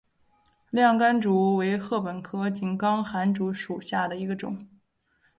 [0.71, 4.67] 亮竿竹为禾本科井冈寒竹属下的一个种。